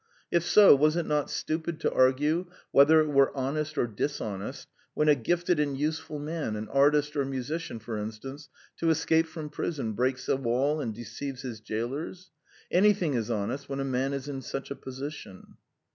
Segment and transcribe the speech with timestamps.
[0.31, 5.07] If so, was it not stupid to argue whether it were honest or dishonest when
[5.07, 9.93] a gifted and useful man an artist or musician, for instance to escape from prison,
[9.93, 12.31] breaks a wall and deceives his jailers?
[12.71, 15.57] Anything is honest when a man is in such a position.